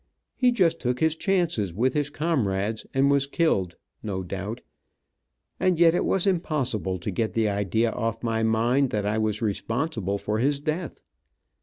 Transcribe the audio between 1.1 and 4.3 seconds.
chances with his comrades, and was killed, no